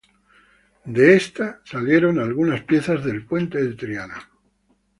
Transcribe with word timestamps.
De 0.83 1.15
esta 1.15 1.61
salieron 1.63 2.17
algunas 2.17 2.63
piezas 2.63 3.05
del 3.05 3.23
Puente 3.27 3.63
de 3.63 3.75
Triana. 3.75 4.27